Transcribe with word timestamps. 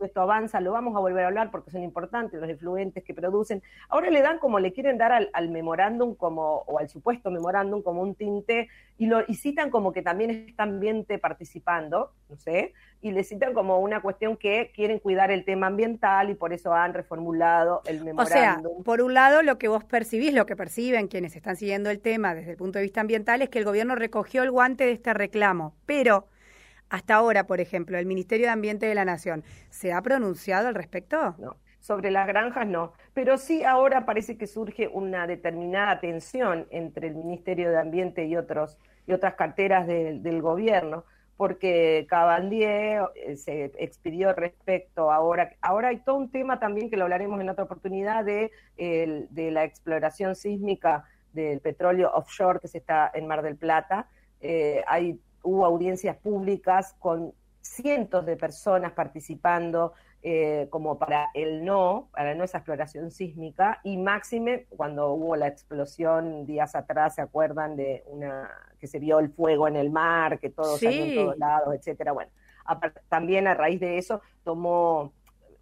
esto 0.00 0.20
avanza, 0.20 0.60
lo 0.60 0.72
vamos 0.72 0.96
a 0.96 1.00
volver 1.00 1.24
a 1.24 1.28
hablar 1.28 1.50
porque 1.50 1.70
son 1.70 1.82
importantes 1.82 2.40
los 2.40 2.48
efluentes 2.48 3.04
que 3.04 3.14
producen. 3.14 3.62
Ahora 3.88 4.10
le 4.10 4.22
dan 4.22 4.38
como 4.38 4.58
le 4.58 4.72
quieren 4.72 4.98
dar 4.98 5.12
al, 5.12 5.48
memorándum 5.48 6.14
como, 6.14 6.64
o 6.66 6.78
al 6.78 6.88
supuesto 6.88 7.30
memorándum 7.30 7.82
como 7.82 8.02
un 8.02 8.14
tinte, 8.14 8.68
y 8.96 9.06
lo 9.06 9.22
y 9.26 9.34
citan 9.34 9.70
como 9.70 9.92
que 9.92 10.02
también 10.02 10.30
está 10.30 10.62
ambiente 10.62 11.18
participando, 11.18 12.12
no 12.28 12.36
sé, 12.36 12.72
y 13.00 13.10
le 13.12 13.24
citan 13.24 13.52
como 13.52 13.80
una 13.80 14.00
cuestión 14.00 14.36
que 14.36 14.72
quieren 14.74 14.98
cuidar 14.98 15.30
el 15.30 15.44
tema 15.44 15.66
ambiental 15.66 16.30
y 16.30 16.34
por 16.34 16.52
eso 16.52 16.72
han 16.72 16.94
reformulado 16.94 17.82
el 17.86 18.02
memorándum. 18.04 18.72
O 18.72 18.76
sea, 18.76 18.84
por 18.84 19.02
un 19.02 19.14
lado, 19.14 19.42
lo 19.42 19.58
que 19.58 19.68
vos 19.68 19.84
percibís, 19.84 20.32
lo 20.32 20.46
que 20.46 20.56
perciben 20.56 21.08
quienes 21.08 21.36
están 21.36 21.56
siguiendo 21.56 21.90
el 21.90 22.00
tema 22.00 22.34
desde 22.34 22.52
el 22.52 22.56
punto 22.56 22.78
de 22.78 22.84
vista 22.84 23.00
ambiental 23.00 23.42
es 23.42 23.48
que 23.48 23.58
el 23.58 23.64
gobierno 23.64 23.94
recogió 23.94 24.42
el 24.42 24.50
guante 24.50 24.84
de 24.84 24.92
este 24.92 25.12
reclamo, 25.12 25.74
pero 25.86 26.28
hasta 26.90 27.14
ahora, 27.14 27.46
por 27.46 27.60
ejemplo, 27.60 27.98
el 27.98 28.06
Ministerio 28.06 28.46
de 28.46 28.52
Ambiente 28.52 28.86
de 28.86 28.94
la 28.94 29.04
Nación, 29.04 29.44
¿se 29.70 29.92
ha 29.92 30.00
pronunciado 30.02 30.68
al 30.68 30.74
respecto? 30.74 31.34
No, 31.38 31.56
sobre 31.80 32.10
las 32.10 32.26
granjas 32.26 32.66
no, 32.66 32.92
pero 33.12 33.36
sí 33.36 33.64
ahora 33.64 34.06
parece 34.06 34.38
que 34.38 34.46
surge 34.46 34.88
una 34.88 35.26
determinada 35.26 36.00
tensión 36.00 36.66
entre 36.70 37.08
el 37.08 37.14
Ministerio 37.14 37.70
de 37.70 37.78
Ambiente 37.78 38.24
y 38.26 38.36
otros 38.36 38.78
y 39.06 39.12
otras 39.12 39.34
carteras 39.34 39.86
del 39.86 40.40
gobierno, 40.40 41.04
porque 41.36 42.06
Cabandier 42.08 43.02
eh, 43.14 43.36
se 43.36 43.72
expidió 43.78 44.32
respecto 44.32 45.10
ahora, 45.10 45.52
ahora 45.60 45.88
hay 45.88 45.98
todo 45.98 46.16
un 46.16 46.30
tema 46.30 46.58
también 46.58 46.88
que 46.88 46.96
lo 46.96 47.04
hablaremos 47.04 47.40
en 47.40 47.48
otra 47.48 47.64
oportunidad 47.64 48.24
de, 48.24 48.50
la 49.34 49.64
exploración 49.64 50.36
sísmica 50.36 51.04
del 51.32 51.60
petróleo 51.60 52.12
offshore 52.14 52.60
que 52.60 52.68
se 52.68 52.78
está 52.78 53.10
en 53.12 53.26
Mar 53.26 53.42
del 53.42 53.56
Plata. 53.56 54.08
Eh, 54.40 54.82
hay 54.86 55.20
hubo 55.44 55.64
audiencias 55.64 56.16
públicas 56.16 56.94
con 56.98 57.32
cientos 57.60 58.26
de 58.26 58.36
personas 58.36 58.92
participando 58.92 59.94
eh, 60.26 60.68
como 60.70 60.98
para 60.98 61.28
el 61.34 61.64
no, 61.64 62.08
para 62.10 62.34
no 62.34 62.44
esa 62.44 62.58
exploración 62.58 63.10
sísmica, 63.10 63.80
y 63.84 63.98
máxime 63.98 64.66
cuando 64.70 65.10
hubo 65.12 65.36
la 65.36 65.48
explosión 65.48 66.46
días 66.46 66.74
atrás, 66.74 67.16
¿se 67.16 67.20
acuerdan 67.22 67.76
de 67.76 68.04
una 68.06 68.50
que 68.78 68.86
se 68.86 68.98
vio 68.98 69.18
el 69.18 69.28
fuego 69.28 69.68
en 69.68 69.76
el 69.76 69.90
mar, 69.90 70.38
que 70.38 70.48
todo 70.48 70.78
salió 70.78 71.04
en 71.04 71.14
todos 71.14 71.38
lados, 71.38 71.74
etcétera? 71.74 72.12
Bueno, 72.12 72.30
también 73.10 73.46
a 73.46 73.52
raíz 73.54 73.80
de 73.80 73.98
eso 73.98 74.22
tomó 74.44 75.12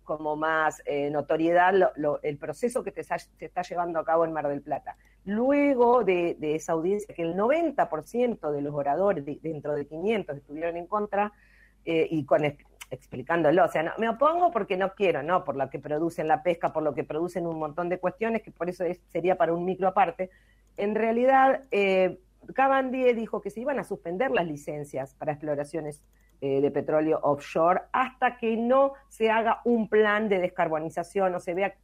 como 0.04 0.36
más 0.36 0.80
eh, 0.84 1.10
notoriedad 1.10 1.74
el 2.22 2.38
proceso 2.38 2.84
que 2.84 2.92
se 2.92 3.44
está 3.44 3.62
llevando 3.62 3.98
a 3.98 4.04
cabo 4.04 4.24
en 4.24 4.32
Mar 4.32 4.46
del 4.46 4.62
Plata. 4.62 4.96
Luego 5.24 6.02
de, 6.02 6.36
esa 6.40 6.72
audiencia, 6.72 7.14
que 7.14 7.22
el 7.22 7.36
90% 7.36 8.50
de 8.50 8.60
los 8.60 8.74
oradores, 8.74 9.24
dentro 9.42 9.74
de 9.74 9.86
500, 9.86 10.36
estuvieron 10.36 10.76
en 10.76 10.86
contra, 10.86 11.32
eh, 11.84 12.08
y 12.10 12.24
con 12.24 12.44
explicándolo, 12.92 13.64
o 13.64 13.68
sea, 13.68 13.82
no, 13.82 13.92
me 13.98 14.08
opongo 14.08 14.50
porque 14.50 14.76
no 14.76 14.92
quiero, 14.94 15.22
no 15.22 15.44
por 15.44 15.56
lo 15.56 15.70
que 15.70 15.78
producen 15.78 16.28
la 16.28 16.42
pesca, 16.42 16.72
por 16.72 16.82
lo 16.82 16.94
que 16.94 17.04
producen 17.04 17.46
un 17.46 17.58
montón 17.58 17.88
de 17.88 17.98
cuestiones, 17.98 18.42
que 18.42 18.50
por 18.50 18.68
eso 18.68 18.84
sería 19.08 19.36
para 19.36 19.54
un 19.54 19.64
micro 19.64 19.88
aparte. 19.88 20.30
En 20.76 20.94
realidad, 20.94 21.62
eh, 21.70 22.18
Cabandie 22.54 23.14
dijo 23.14 23.40
que 23.40 23.50
se 23.50 23.60
iban 23.60 23.78
a 23.78 23.84
suspender 23.84 24.30
las 24.30 24.46
licencias 24.46 25.14
para 25.14 25.32
exploraciones 25.32 26.02
eh, 26.40 26.60
de 26.60 26.70
petróleo 26.70 27.20
offshore 27.22 27.82
hasta 27.92 28.36
que 28.36 28.56
no 28.56 28.94
se 29.08 29.30
haga 29.30 29.60
un 29.64 29.88
plan 29.88 30.28
de 30.28 30.40
descarbonización 30.40 31.34
o 31.34 31.40
se 31.40 31.54
vea 31.54 31.74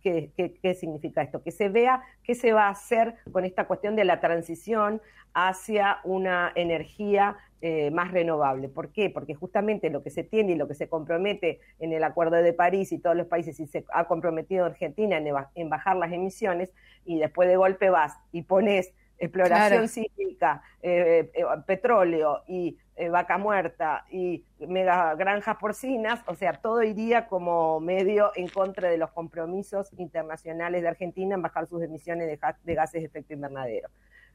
qué, 0.00 0.74
significa 0.78 1.22
esto, 1.22 1.42
que 1.42 1.50
se 1.50 1.68
vea 1.68 2.02
qué 2.22 2.34
se 2.34 2.52
va 2.52 2.66
a 2.66 2.70
hacer 2.70 3.14
con 3.32 3.44
esta 3.44 3.66
cuestión 3.66 3.96
de 3.96 4.04
la 4.04 4.20
transición 4.20 5.00
hacia 5.32 5.98
una 6.04 6.52
energía 6.54 7.36
eh, 7.62 7.90
más 7.90 8.10
renovable. 8.10 8.68
¿Por 8.68 8.90
qué? 8.90 9.10
Porque 9.10 9.34
justamente 9.34 9.90
lo 9.90 10.02
que 10.02 10.10
se 10.10 10.24
tiene 10.24 10.52
y 10.52 10.56
lo 10.56 10.66
que 10.66 10.74
se 10.74 10.88
compromete 10.88 11.60
en 11.78 11.92
el 11.92 12.02
Acuerdo 12.04 12.36
de 12.36 12.52
París 12.52 12.90
y 12.92 12.98
todos 12.98 13.16
los 13.16 13.26
países, 13.26 13.60
y 13.60 13.66
se 13.66 13.84
ha 13.92 14.04
comprometido 14.04 14.64
Argentina 14.64 15.18
en, 15.54 15.68
bajar 15.68 15.96
las 15.96 16.12
emisiones, 16.12 16.72
y 17.04 17.18
después 17.18 17.48
de 17.48 17.56
golpe 17.56 17.90
vas 17.90 18.18
y 18.32 18.42
pones 18.42 18.92
exploración 19.18 19.88
sísmica, 19.88 20.62
eh, 20.82 21.30
petróleo 21.66 22.42
y 22.48 22.78
eh, 23.00 23.08
vaca 23.08 23.38
muerta 23.38 24.04
y 24.10 24.44
mega 24.58 25.14
granjas 25.14 25.56
porcinas, 25.56 26.20
o 26.26 26.34
sea, 26.34 26.52
todo 26.52 26.82
iría 26.82 27.28
como 27.28 27.80
medio 27.80 28.30
en 28.34 28.46
contra 28.46 28.90
de 28.90 28.98
los 28.98 29.10
compromisos 29.12 29.90
internacionales 29.96 30.82
de 30.82 30.88
Argentina 30.88 31.34
en 31.34 31.40
bajar 31.40 31.66
sus 31.66 31.82
emisiones 31.82 32.26
de, 32.28 32.74
gases 32.74 33.00
de 33.00 33.06
efecto 33.06 33.32
invernadero. 33.32 33.88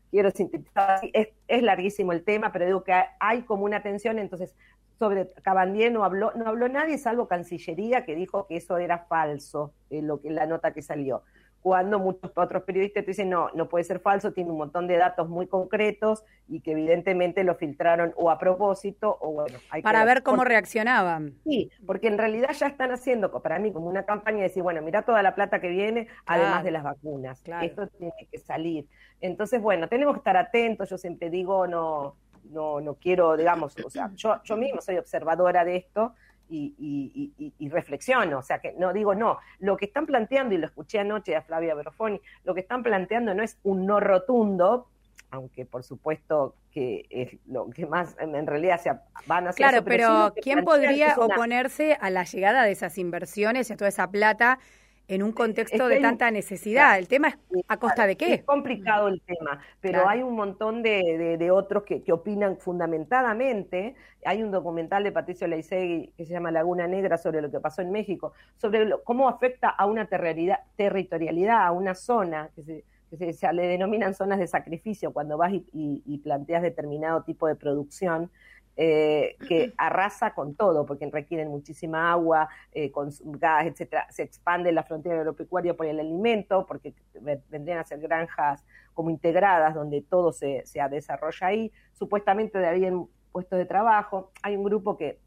Quiero 0.09 0.31
sintetizar, 0.31 0.99
es, 1.13 1.27
es 1.47 1.61
larguísimo 1.61 2.11
el 2.11 2.23
tema, 2.23 2.51
pero 2.51 2.65
digo 2.65 2.83
que 2.83 2.93
hay 3.19 3.43
como 3.43 3.65
una 3.65 3.83
tensión, 3.83 4.17
entonces 4.17 4.55
sobre 4.97 5.31
Cabandier 5.43 5.91
no 5.91 6.03
habló, 6.03 6.31
no 6.35 6.47
habló 6.47 6.67
nadie, 6.67 6.97
salvo 6.97 7.27
Cancillería, 7.27 8.03
que 8.03 8.15
dijo 8.15 8.47
que 8.47 8.57
eso 8.57 8.79
era 8.79 9.05
falso, 9.05 9.75
eh, 9.91 10.01
lo 10.01 10.21
que 10.21 10.31
la 10.31 10.47
nota 10.47 10.73
que 10.73 10.81
salió 10.81 11.21
cuando 11.65 11.97
muchos 11.97 12.31
otros 12.35 12.61
periodistas 12.61 13.05
te 13.05 13.09
dicen, 13.09 13.31
no, 13.31 13.49
no 13.55 13.67
puede 13.67 13.83
ser 13.83 13.99
falso, 13.99 14.31
tiene 14.33 14.51
un 14.51 14.57
montón 14.59 14.85
de 14.85 14.97
datos 14.97 15.27
muy 15.27 15.47
concretos 15.47 16.23
y 16.47 16.61
que 16.61 16.73
evidentemente 16.73 17.43
lo 17.43 17.55
filtraron 17.55 18.13
o 18.17 18.29
a 18.29 18.37
propósito 18.37 19.17
o 19.19 19.31
bueno. 19.31 19.57
Hay 19.71 19.81
Para 19.81 20.05
ver 20.05 20.21
cómo 20.21 20.43
reaccionaban. 20.43 21.33
Sí, 21.43 21.71
porque 21.87 22.07
en 22.07 22.19
realidad 22.19 22.51
ya 22.51 22.67
están 22.67 22.91
haciendo 22.91 23.31
para 23.41 23.57
mí 23.57 23.73
como 23.73 23.87
una 23.87 24.05
campaña 24.05 24.37
de 24.37 24.43
decir, 24.43 24.61
bueno, 24.61 24.83
mira 24.83 25.01
toda 25.01 25.23
la 25.23 25.33
plata 25.33 25.59
que 25.59 25.69
viene, 25.69 26.07
además 26.27 26.63
de 26.63 26.69
las 26.69 26.83
vacunas. 26.83 27.41
Esto 27.63 27.87
tiene 27.87 28.13
que 28.31 28.37
salir. 28.37 28.87
Entonces, 29.19 29.59
bueno, 29.59 29.89
tenemos 29.89 30.13
que 30.13 30.19
estar 30.19 30.37
atentos, 30.37 30.87
yo 30.87 30.99
siempre 30.99 31.31
digo, 31.31 31.65
no, 31.65 32.15
no, 32.51 32.79
no 32.79 32.93
quiero, 32.93 33.35
digamos, 33.37 33.75
o 33.83 33.89
sea, 33.89 34.11
yo, 34.13 34.39
yo 34.43 34.55
mismo 34.55 34.81
soy 34.81 34.97
observadora 34.97 35.65
de 35.65 35.77
esto, 35.77 36.13
y, 36.49 37.53
y, 37.57 37.69
reflexiono, 37.69 38.39
o 38.39 38.41
sea 38.41 38.59
que 38.59 38.73
no 38.73 38.93
digo 38.93 39.15
no, 39.15 39.39
lo 39.59 39.77
que 39.77 39.85
están 39.85 40.05
planteando, 40.05 40.53
y 40.55 40.57
lo 40.57 40.67
escuché 40.67 40.99
anoche 40.99 41.35
a 41.35 41.41
Flavia 41.41 41.75
Berofoni, 41.75 42.21
lo 42.43 42.53
que 42.53 42.61
están 42.61 42.83
planteando 42.83 43.33
no 43.33 43.43
es 43.43 43.57
un 43.63 43.85
no 43.85 43.99
rotundo, 43.99 44.87
aunque 45.31 45.65
por 45.65 45.83
supuesto 45.83 46.55
que 46.71 47.05
es 47.09 47.37
lo 47.47 47.69
que 47.69 47.85
más 47.85 48.15
en 48.19 48.47
realidad 48.47 48.79
se 48.79 48.91
van 49.27 49.47
a 49.47 49.49
hacer. 49.51 49.57
Claro, 49.65 49.83
pero, 49.83 50.33
¿quién 50.41 50.63
podría 50.63 51.15
oponerse 51.17 51.97
a 51.99 52.09
la 52.09 52.23
llegada 52.23 52.63
de 52.63 52.71
esas 52.71 52.97
inversiones 52.97 53.69
y 53.69 53.73
a 53.73 53.77
toda 53.77 53.89
esa 53.89 54.09
plata 54.11 54.59
en 55.07 55.23
un 55.23 55.31
contexto 55.31 55.87
de 55.87 55.99
tanta 55.99 56.31
necesidad. 56.31 56.97
El 56.97 57.07
tema 57.07 57.29
es 57.29 57.37
a 57.67 57.77
costa 57.77 58.07
de 58.07 58.15
qué. 58.15 58.33
Es 58.33 58.43
complicado 58.43 59.07
el 59.07 59.21
tema, 59.21 59.59
pero 59.81 60.07
hay 60.07 60.23
un 60.23 60.35
montón 60.35 60.81
de, 60.81 61.37
de, 61.37 61.51
otros 61.51 61.83
que, 61.83 62.01
que, 62.03 62.11
opinan 62.11 62.57
fundamentadamente. 62.57 63.95
Hay 64.25 64.41
un 64.41 64.51
documental 64.51 65.03
de 65.03 65.11
Patricio 65.11 65.47
Leisegui 65.47 66.11
que 66.17 66.25
se 66.25 66.33
llama 66.33 66.51
Laguna 66.51 66.87
Negra 66.87 67.17
sobre 67.17 67.41
lo 67.41 67.51
que 67.51 67.59
pasó 67.59 67.81
en 67.81 67.91
México, 67.91 68.33
sobre 68.57 68.89
cómo 69.03 69.29
afecta 69.29 69.69
a 69.69 69.85
una 69.85 70.07
territorialidad, 70.07 71.65
a 71.65 71.71
una 71.71 71.93
zona 71.93 72.49
que 72.55 72.63
se, 72.63 72.83
que 73.09 73.33
se, 73.33 73.53
le 73.53 73.67
denominan 73.67 74.13
zonas 74.15 74.39
de 74.39 74.47
sacrificio 74.47 75.13
cuando 75.13 75.37
vas 75.37 75.53
y, 75.53 75.63
y 75.73 76.17
planteas 76.19 76.63
determinado 76.63 77.23
tipo 77.23 77.47
de 77.47 77.55
producción 77.55 78.31
eh, 78.77 79.37
que 79.47 79.73
arrasa 79.77 80.33
con 80.33 80.55
todo, 80.55 80.85
porque 80.85 81.09
requieren 81.09 81.47
muchísima 81.47 82.11
agua, 82.11 82.49
eh, 82.73 82.91
gas, 83.23 83.67
etcétera. 83.67 84.07
Se 84.09 84.23
expande 84.23 84.71
la 84.71 84.83
frontera 84.83 85.15
agropecuaria 85.19 85.75
por 85.75 85.85
el 85.85 85.99
alimento, 85.99 86.65
porque 86.65 86.93
vendrían 87.49 87.79
a 87.79 87.83
ser 87.85 87.99
granjas 87.99 88.65
como 88.93 89.09
integradas, 89.09 89.75
donde 89.75 90.01
todo 90.01 90.31
se, 90.31 90.65
se 90.65 90.81
desarrolla 90.89 91.47
ahí. 91.47 91.71
Supuestamente 91.93 92.59
darían 92.59 93.07
puestos 93.31 93.57
de 93.59 93.65
trabajo. 93.65 94.31
Hay 94.41 94.55
un 94.57 94.63
grupo 94.63 94.97
que, 94.97 95.19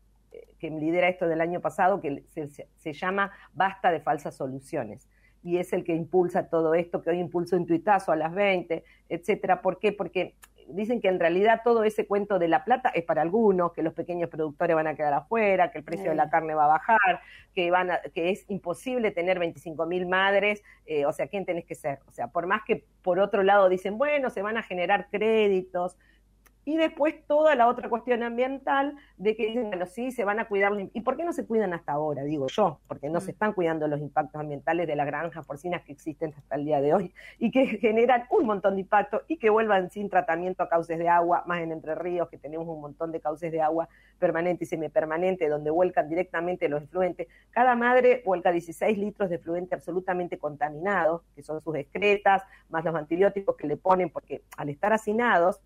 que 0.59 0.71
lidera 0.71 1.09
esto 1.09 1.27
del 1.27 1.41
año 1.41 1.61
pasado 1.61 2.01
que 2.01 2.25
se, 2.29 2.49
se 2.49 2.93
llama 2.93 3.33
Basta 3.55 3.91
de 3.91 4.01
Falsas 4.01 4.37
Soluciones 4.37 5.09
y 5.43 5.59
es 5.59 5.73
el 5.73 5.85
que 5.85 5.95
impulsa 5.95 6.49
todo 6.49 6.75
esto, 6.75 7.03
que 7.03 7.11
hoy 7.11 7.21
impulsó 7.21 7.57
un 7.57 7.67
tuitazo 7.67 8.13
a 8.13 8.17
las 8.17 8.35
20, 8.35 8.85
etcétera. 9.09 9.63
¿Por 9.63 9.79
qué? 9.79 9.93
Porque 9.93 10.35
dicen 10.69 11.01
que 11.01 11.09
en 11.09 11.19
realidad 11.19 11.63
todo 11.65 11.85
ese 11.85 12.07
cuento 12.07 12.39
de 12.39 12.49
la 12.49 12.65
plata 12.65 12.91
es 12.91 13.05
para 13.05 13.23
algunos, 13.23 13.73
que 13.73 13.83
los 13.83 13.95
pequeños 13.95 14.29
productores 14.29 14.77
van 14.77 14.87
a 14.87 14.95
quedar 14.95 15.15
afuera, 15.15 15.71
que 15.71 15.79
el 15.79 15.85
precio 15.85 16.11
de 16.11 16.17
la 16.17 16.31
carne 16.31 16.55
va 16.55 16.65
a 16.65 16.69
bajar, 16.69 17.21
que 17.55 17.71
van 17.71 17.91
que 18.15 18.31
es 18.31 18.45
imposible 18.49 19.11
tener 19.11 19.39
25 19.39 19.87
mil 19.87 20.07
madres, 20.07 20.63
eh, 20.87 21.07
o 21.07 21.13
sea, 21.13 21.29
¿quién 21.29 21.45
tenés 21.45 21.65
que 21.65 21.75
ser? 21.75 22.01
O 22.07 22.13
sea, 22.13 22.29
por 22.29 22.47
más 22.47 22.63
que 22.65 22.85
por 23.03 23.19
otro 23.19 23.43
lado 23.43 23.69
dicen, 23.69 23.99
bueno, 23.99 24.31
se 24.31 24.43
van 24.43 24.57
a 24.57 24.63
generar 24.63 25.09
créditos, 25.11 25.97
y 26.65 26.77
después 26.77 27.15
toda 27.27 27.55
la 27.55 27.67
otra 27.67 27.89
cuestión 27.89 28.23
ambiental 28.23 28.95
de 29.17 29.37
que 29.37 29.47
dicen, 29.47 29.69
bueno, 29.69 29.87
sí, 29.87 30.11
se 30.11 30.25
van 30.25 30.39
a 30.39 30.49
cuidar. 30.49 30.73
¿Y 30.93 31.01
por 31.01 31.17
qué 31.17 31.25
no 31.25 31.33
se 31.33 31.47
cuidan 31.47 31.73
hasta 31.73 31.93
ahora? 31.93 32.23
Digo 32.25 32.47
yo, 32.49 32.81
porque 32.87 33.09
no 33.09 33.21
se 33.21 33.29
mm. 33.29 33.31
están 33.31 33.53
cuidando 33.55 33.89
los 33.89 34.01
impactos 34.01 34.41
ambientales 34.41 34.87
de 34.87 34.95
las 34.95 35.07
granjas 35.07 35.47
porcinas 35.47 35.83
que 35.83 35.93
existen 35.93 36.35
hasta 36.37 36.57
el 36.57 36.65
día 36.65 36.81
de 36.81 36.93
hoy 36.95 37.15
y 37.39 37.51
que 37.51 37.67
generan 37.79 38.25
un 38.31 38.47
montón 38.47 38.75
de 38.75 38.83
impacto 38.83 39.23
y 39.29 39.39
que 39.39 39.51
vuelvan 39.51 39.91
sin 39.91 40.11
tratamiento 40.11 40.63
a 40.63 40.69
cauces 40.69 40.99
de 40.99 41.09
agua, 41.09 41.43
más 41.47 41.63
en 41.63 41.73
Entre 41.73 41.95
Ríos, 41.95 42.29
que 42.29 42.39
tenemos 42.39 42.69
un 42.69 42.81
montón 42.81 43.13
de 43.13 43.21
cauces 43.21 43.51
de 43.51 43.63
agua 43.63 43.89
permanente 44.19 44.65
y 44.65 44.67
semipermanente, 44.67 45.49
donde 45.49 45.71
vuelcan 45.71 46.09
directamente 46.09 46.69
los 46.69 46.83
efluentes. 46.83 47.29
Cada 47.51 47.77
madre 47.77 48.23
vuelca 48.25 48.53
16 48.53 48.99
litros 48.99 49.31
de 49.31 49.37
efluente 49.37 49.75
absolutamente 49.75 50.39
contaminados, 50.39 51.23
que 51.35 51.43
son 51.43 51.61
sus 51.61 51.77
excretas, 51.77 52.43
más 52.69 52.85
los 52.85 52.95
antibióticos 52.95 53.57
que 53.57 53.67
le 53.67 53.77
ponen, 53.77 54.11
porque 54.11 54.43
al 54.57 54.69
estar 54.69 54.93
hacinados, 54.93 55.61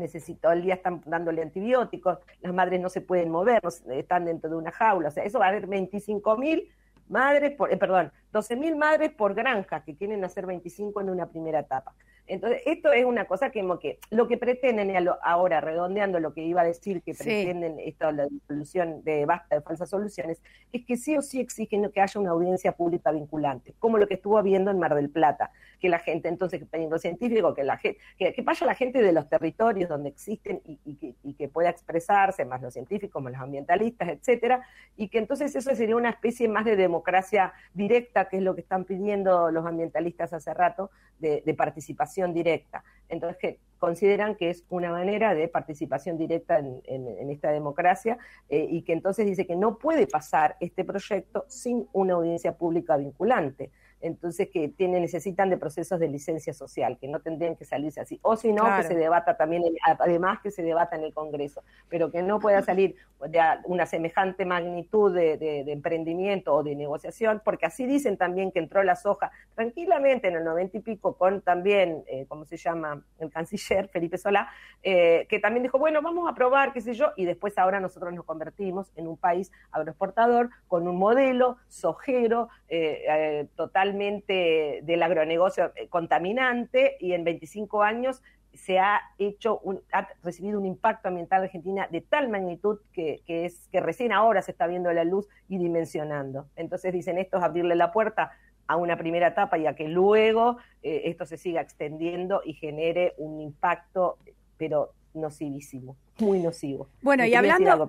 necesito, 0.00 0.50
el 0.50 0.62
día 0.62 0.74
están 0.74 1.02
dándole 1.06 1.42
antibióticos, 1.42 2.18
las 2.40 2.52
madres 2.52 2.80
no 2.80 2.88
se 2.88 3.00
pueden 3.00 3.30
mover, 3.30 3.60
están 3.90 4.24
dentro 4.24 4.50
de 4.50 4.56
una 4.56 4.72
jaula, 4.72 5.08
o 5.08 5.10
sea, 5.12 5.24
eso 5.24 5.38
va 5.38 5.46
a 5.46 5.48
haber 5.50 5.66
25 5.66 6.36
mil 6.36 6.68
madres, 7.08 7.52
por, 7.56 7.72
eh, 7.72 7.76
perdón, 7.76 8.12
12 8.32 8.56
mil 8.56 8.76
madres 8.76 9.12
por 9.12 9.34
granja 9.34 9.84
que 9.84 9.96
quieren 9.96 10.24
hacer 10.24 10.46
25 10.46 11.00
en 11.00 11.10
una 11.10 11.26
primera 11.26 11.60
etapa. 11.60 11.94
Entonces, 12.30 12.62
esto 12.64 12.92
es 12.92 13.04
una 13.04 13.24
cosa 13.24 13.50
que, 13.50 13.66
que 13.82 13.98
lo 14.10 14.28
que 14.28 14.36
pretenden 14.36 14.92
ahora, 15.22 15.60
redondeando 15.60 16.20
lo 16.20 16.32
que 16.32 16.42
iba 16.42 16.60
a 16.60 16.64
decir 16.64 17.02
que 17.02 17.12
pretenden 17.12 17.80
esto, 17.80 18.12
la 18.12 18.28
solución 18.46 19.02
de 19.02 19.26
basta 19.26 19.56
de 19.56 19.62
falsas 19.62 19.90
soluciones, 19.90 20.40
es 20.72 20.86
que 20.86 20.96
sí 20.96 21.16
o 21.16 21.22
sí 21.22 21.40
exigen 21.40 21.90
que 21.90 22.00
haya 22.00 22.20
una 22.20 22.30
audiencia 22.30 22.70
pública 22.72 23.10
vinculante, 23.10 23.74
como 23.80 23.98
lo 23.98 24.06
que 24.06 24.14
estuvo 24.14 24.38
habiendo 24.38 24.70
en 24.70 24.78
Mar 24.78 24.94
del 24.94 25.10
Plata, 25.10 25.50
que 25.80 25.88
la 25.88 25.98
gente, 25.98 26.28
entonces, 26.28 26.60
que 26.60 26.98
científico, 27.00 27.52
que 27.52 27.64
la 27.64 27.78
gente, 27.78 27.98
que, 28.16 28.42
vaya 28.42 28.66
la 28.66 28.74
gente 28.74 29.02
de 29.02 29.12
los 29.12 29.28
territorios 29.28 29.88
donde 29.88 30.10
existen 30.10 30.60
y, 30.64 30.76
que, 30.96 31.14
y, 31.24 31.34
que, 31.34 31.48
pueda 31.48 31.70
expresarse, 31.70 32.44
más 32.44 32.62
los 32.62 32.74
científicos, 32.74 33.20
más 33.20 33.32
los 33.32 33.42
ambientalistas, 33.42 34.08
etcétera, 34.08 34.62
y 34.96 35.08
que 35.08 35.18
entonces 35.18 35.56
eso 35.56 35.74
sería 35.74 35.96
una 35.96 36.10
especie 36.10 36.48
más 36.48 36.64
de 36.64 36.76
democracia 36.76 37.52
directa, 37.74 38.28
que 38.28 38.36
es 38.36 38.42
lo 38.42 38.54
que 38.54 38.60
están 38.60 38.84
pidiendo 38.84 39.50
los 39.50 39.66
ambientalistas 39.66 40.32
hace 40.32 40.54
rato, 40.54 40.90
de, 41.20 41.54
participación 41.56 42.19
directa. 42.28 42.84
Entonces, 43.08 43.38
que 43.38 43.58
consideran 43.80 44.36
que 44.36 44.50
es 44.50 44.64
una 44.68 44.92
manera 44.92 45.34
de 45.34 45.48
participación 45.48 46.18
directa 46.18 46.58
en, 46.58 47.30
esta 47.30 47.50
democracia 47.50 48.18
eh, 48.48 48.66
y 48.68 48.82
que 48.82 48.92
entonces 48.92 49.26
dice 49.26 49.46
que 49.46 49.56
no 49.56 49.78
puede 49.78 50.06
pasar 50.06 50.56
este 50.60 50.84
proyecto 50.84 51.46
sin 51.48 51.88
una 51.92 52.14
audiencia 52.14 52.52
pública 52.52 52.96
vinculante. 52.98 53.70
Entonces 54.02 54.48
que 54.50 54.68
tiene, 54.68 55.00
necesitan 55.00 55.50
de 55.50 55.56
procesos 55.56 55.98
de 55.98 56.08
licencia 56.08 56.52
social, 56.54 56.98
que 56.98 57.08
no 57.08 57.20
tendrían 57.20 57.56
que 57.56 57.64
salirse 57.64 58.00
así, 58.00 58.18
o 58.22 58.36
si 58.36 58.52
no, 58.52 58.64
que 58.76 58.82
se 58.84 58.94
debata 58.94 59.36
también, 59.36 59.62
además 59.98 60.40
que 60.42 60.50
se 60.50 60.62
debata 60.62 60.96
en 60.96 61.04
el 61.04 61.12
Congreso, 61.12 61.62
pero 61.88 62.10
que 62.10 62.22
no 62.22 62.38
pueda 62.38 62.62
salir 62.62 62.96
de 63.28 63.40
una 63.64 63.86
semejante 63.86 64.44
magnitud 64.44 65.14
de, 65.14 65.64
emprendimiento 65.66 66.54
o 66.54 66.62
de 66.62 66.74
negociación, 66.74 67.42
porque 67.44 67.66
así 67.66 67.86
dicen 67.86 68.16
también 68.16 68.50
que 68.52 68.58
entró 68.58 68.82
la 68.82 68.96
soja 68.96 69.30
tranquilamente 69.54 70.28
en 70.28 70.36
el 70.36 70.44
noventa 70.44 70.78
y 70.78 70.80
pico 70.80 71.16
con 71.16 71.42
también, 71.42 72.02
eh, 72.06 72.24
¿cómo 72.28 72.44
se 72.44 72.56
llama?, 72.56 73.02
el 73.18 73.30
canciller 73.30 73.88
Felipe 73.88 74.18
Solá, 74.18 74.48
eh, 74.82 75.26
que 75.28 75.38
también 75.38 75.62
dijo, 75.62 75.78
bueno, 75.78 76.02
vamos 76.02 76.28
a 76.30 76.34
probar, 76.34 76.72
qué 76.72 76.80
sé 76.80 76.94
yo, 76.94 77.12
y 77.16 77.24
después 77.24 77.56
ahora 77.58 77.80
nosotros 77.80 78.12
nos 78.14 78.24
convertimos 78.24 78.90
en 78.96 79.06
un 79.06 79.16
país 79.16 79.52
agroexportador 79.72 80.50
con 80.68 80.88
un 80.88 80.96
modelo 80.96 81.58
sojero, 81.68 82.48
eh, 82.68 83.04
eh 83.08 83.46
total 83.56 83.90
del 83.90 85.02
agronegocio 85.02 85.72
contaminante 85.90 86.96
y 87.00 87.12
en 87.12 87.24
25 87.24 87.82
años 87.82 88.22
se 88.54 88.78
ha 88.78 89.00
hecho 89.18 89.58
un, 89.60 89.80
ha 89.92 90.08
recibido 90.22 90.58
un 90.58 90.66
impacto 90.66 91.08
ambiental 91.08 91.40
en 91.40 91.44
Argentina 91.44 91.88
de 91.90 92.00
tal 92.00 92.28
magnitud 92.28 92.78
que, 92.92 93.22
es 93.26 93.68
que 93.70 93.80
recién 93.80 94.12
ahora 94.12 94.42
se 94.42 94.50
está 94.50 94.66
viendo 94.66 94.92
la 94.92 95.04
luz 95.04 95.28
y 95.48 95.58
dimensionando. 95.58 96.46
Entonces 96.56 96.92
dicen 96.92 97.18
esto 97.18 97.38
es 97.38 97.42
abrirle 97.42 97.76
la 97.76 97.92
puerta 97.92 98.32
a 98.66 98.76
una 98.76 98.96
primera 98.96 99.28
etapa 99.28 99.58
y 99.58 99.66
a 99.66 99.74
que 99.74 99.88
luego 99.88 100.58
eh, 100.82 101.02
esto 101.06 101.26
se 101.26 101.36
siga 101.36 101.60
extendiendo 101.60 102.42
y 102.44 102.54
genere 102.54 103.14
un 103.18 103.40
impacto, 103.40 104.18
pero 104.56 104.92
nocivísimo, 105.14 105.96
muy 106.18 106.40
nocivo. 106.40 106.88
Bueno, 107.02 107.24
y 107.24 107.34
hablando, 107.34 107.88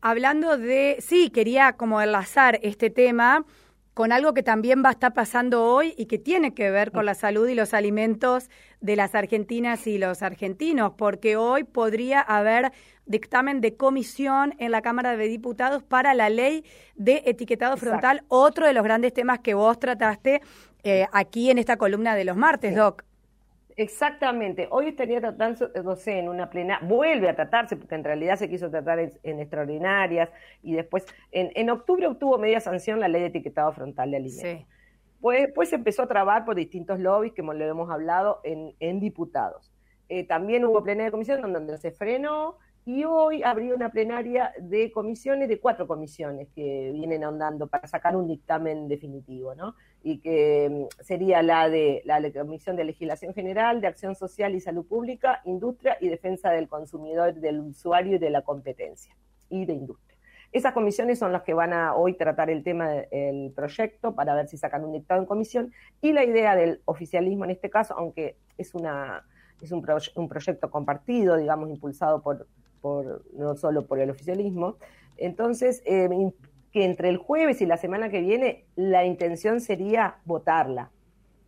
hablando 0.00 0.56
de, 0.56 0.96
sí, 1.00 1.30
quería 1.30 1.74
como 1.74 2.00
enlazar 2.00 2.58
este 2.62 2.88
tema 2.88 3.44
con 3.94 4.12
algo 4.12 4.32
que 4.32 4.42
también 4.42 4.82
va 4.84 4.88
a 4.88 4.92
estar 4.92 5.12
pasando 5.12 5.64
hoy 5.64 5.94
y 5.96 6.06
que 6.06 6.18
tiene 6.18 6.54
que 6.54 6.70
ver 6.70 6.92
con 6.92 7.04
la 7.04 7.14
salud 7.14 7.46
y 7.48 7.54
los 7.54 7.74
alimentos 7.74 8.48
de 8.80 8.96
las 8.96 9.14
argentinas 9.14 9.86
y 9.86 9.98
los 9.98 10.22
argentinos, 10.22 10.92
porque 10.96 11.36
hoy 11.36 11.64
podría 11.64 12.20
haber 12.20 12.72
dictamen 13.04 13.60
de 13.60 13.76
comisión 13.76 14.54
en 14.58 14.70
la 14.70 14.80
Cámara 14.80 15.16
de 15.16 15.28
Diputados 15.28 15.82
para 15.82 16.14
la 16.14 16.30
ley 16.30 16.64
de 16.94 17.22
etiquetado 17.26 17.76
frontal, 17.76 18.24
otro 18.28 18.66
de 18.66 18.72
los 18.72 18.84
grandes 18.84 19.12
temas 19.12 19.40
que 19.40 19.54
vos 19.54 19.78
trataste 19.78 20.40
eh, 20.84 21.06
aquí 21.12 21.50
en 21.50 21.58
esta 21.58 21.76
columna 21.76 22.14
de 22.14 22.24
los 22.24 22.36
martes, 22.36 22.74
Doc. 22.74 23.04
Exactamente. 23.76 24.68
Hoy 24.70 24.88
estaría 24.88 25.20
tratándose 25.20 26.18
en 26.18 26.28
una 26.28 26.50
plena, 26.50 26.78
vuelve 26.82 27.28
a 27.28 27.34
tratarse, 27.34 27.76
porque 27.76 27.94
en 27.94 28.04
realidad 28.04 28.36
se 28.36 28.48
quiso 28.48 28.70
tratar 28.70 28.98
en, 28.98 29.40
extraordinarias, 29.40 30.30
y 30.62 30.74
después, 30.74 31.06
en, 31.30 31.70
octubre 31.70 32.06
obtuvo 32.06 32.38
media 32.38 32.60
sanción 32.60 33.00
la 33.00 33.08
ley 33.08 33.22
de 33.22 33.28
etiquetado 33.28 33.72
frontal 33.72 34.10
de 34.10 34.16
alimentos. 34.18 34.66
Pues, 35.20 35.52
pues 35.54 35.68
se 35.68 35.76
empezó 35.76 36.02
a 36.02 36.08
trabar 36.08 36.44
por 36.44 36.56
distintos 36.56 36.98
lobbies, 36.98 37.32
que 37.32 37.42
lo 37.42 37.52
hemos 37.52 37.90
hablado, 37.90 38.40
en, 38.44 39.00
diputados. 39.00 39.72
Eh, 40.08 40.26
también 40.26 40.64
hubo 40.64 40.82
plena 40.82 41.04
de 41.04 41.10
comisión 41.10 41.40
donde 41.40 41.78
se 41.78 41.92
frenó, 41.92 42.58
y 42.84 43.04
hoy 43.04 43.44
habría 43.44 43.74
una 43.74 43.90
plenaria 43.90 44.52
de 44.58 44.90
comisiones, 44.90 45.48
de 45.48 45.60
cuatro 45.60 45.86
comisiones 45.86 46.48
que 46.54 46.90
vienen 46.92 47.22
ahondando 47.22 47.68
para 47.68 47.86
sacar 47.86 48.16
un 48.16 48.26
dictamen 48.26 48.88
definitivo, 48.88 49.54
¿no? 49.54 49.76
Y 50.02 50.18
que 50.18 50.68
mm, 50.68 51.02
sería 51.02 51.42
la 51.42 51.68
de 51.68 52.02
la 52.04 52.20
Comisión 52.32 52.74
de 52.74 52.84
Legislación 52.84 53.34
General, 53.34 53.80
de 53.80 53.86
Acción 53.86 54.16
Social 54.16 54.54
y 54.56 54.60
Salud 54.60 54.84
Pública, 54.84 55.42
Industria 55.44 55.96
y 56.00 56.08
Defensa 56.08 56.50
del 56.50 56.68
Consumidor, 56.68 57.34
del 57.34 57.60
Usuario 57.60 58.16
y 58.16 58.18
de 58.18 58.30
la 58.30 58.42
Competencia 58.42 59.14
y 59.48 59.64
de 59.64 59.74
Industria. 59.74 60.18
Esas 60.50 60.72
comisiones 60.72 61.20
son 61.20 61.32
las 61.32 61.42
que 61.42 61.54
van 61.54 61.72
a 61.72 61.94
hoy 61.94 62.14
tratar 62.14 62.50
el 62.50 62.64
tema 62.64 62.90
del 62.90 63.52
proyecto 63.54 64.14
para 64.14 64.34
ver 64.34 64.48
si 64.48 64.56
sacan 64.58 64.84
un 64.84 64.92
dictado 64.92 65.20
en 65.20 65.26
comisión 65.26 65.72
y 66.00 66.12
la 66.12 66.24
idea 66.24 66.56
del 66.56 66.82
oficialismo 66.84 67.44
en 67.44 67.52
este 67.52 67.70
caso, 67.70 67.94
aunque 67.96 68.36
es 68.58 68.74
una 68.74 69.24
es 69.62 69.70
un, 69.70 69.86
un 70.16 70.28
proyecto 70.28 70.70
compartido, 70.70 71.36
digamos, 71.36 71.70
impulsado 71.70 72.20
por 72.20 72.48
por, 72.82 73.24
no 73.32 73.54
solo 73.56 73.86
por 73.86 74.00
el 74.00 74.10
oficialismo. 74.10 74.76
Entonces, 75.16 75.82
eh, 75.86 76.08
que 76.72 76.84
entre 76.84 77.08
el 77.08 77.16
jueves 77.16 77.60
y 77.60 77.66
la 77.66 77.76
semana 77.76 78.10
que 78.10 78.20
viene 78.20 78.64
la 78.76 79.04
intención 79.04 79.60
sería 79.60 80.16
votarla. 80.24 80.90